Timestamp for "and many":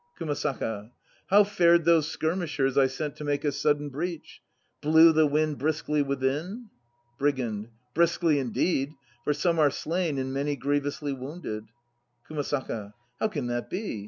10.17-10.55